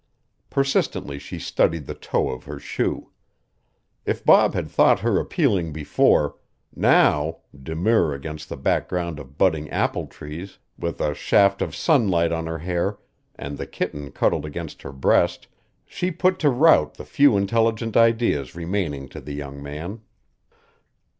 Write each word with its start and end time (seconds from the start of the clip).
Persistently 0.49 1.19
she 1.19 1.37
studied 1.37 1.85
the 1.85 1.93
toe 1.93 2.31
of 2.31 2.45
her 2.45 2.57
shoe. 2.57 3.11
If 4.03 4.25
Bob 4.25 4.55
had 4.55 4.67
thought 4.67 5.01
her 5.01 5.19
appealing 5.19 5.73
before, 5.73 6.37
now, 6.75 7.41
demure 7.55 8.11
against 8.11 8.49
the 8.49 8.57
background 8.57 9.19
of 9.19 9.37
budding 9.37 9.69
apple 9.69 10.07
trees, 10.07 10.57
with 10.75 11.01
a 11.01 11.13
shaft 11.13 11.61
of 11.61 11.75
sunlight 11.75 12.31
on 12.31 12.47
her 12.47 12.57
hair, 12.57 12.97
and 13.35 13.59
the 13.59 13.67
kitten 13.67 14.09
cuddled 14.11 14.43
against 14.43 14.81
her 14.81 14.91
breast, 14.91 15.47
she 15.85 16.09
put 16.09 16.39
to 16.39 16.49
rout 16.49 16.95
the 16.95 17.05
few 17.05 17.37
intelligent 17.37 17.95
ideas 17.95 18.55
remaining 18.55 19.07
to 19.09 19.21
the 19.21 19.33
young 19.33 19.61
man. 19.61 20.01